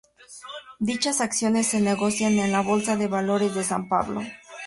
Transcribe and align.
Dichas 0.79 1.21
acciones 1.21 1.67
se 1.67 1.79
negocian 1.79 2.39
en 2.39 2.51
la 2.51 2.61
Bolsa 2.61 2.95
de 2.97 3.07
Valores 3.07 3.53
de 3.53 3.63
San 3.63 3.87
Pablo. 3.87 4.23